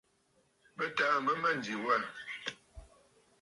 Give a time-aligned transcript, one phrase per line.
[0.75, 1.95] Bɨ tàà mə̂ a mânjì wâ.